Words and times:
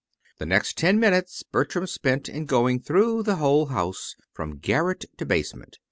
The 0.39 0.47
next 0.47 0.79
ten 0.79 0.99
minutes 0.99 1.43
Bertram 1.43 1.85
spent 1.85 2.27
in 2.27 2.47
going 2.47 2.79
through 2.79 3.21
the 3.21 3.35
whole 3.35 3.67
house, 3.67 4.15
from 4.33 4.57
garret 4.57 5.05
to 5.19 5.27
basement. 5.27 5.77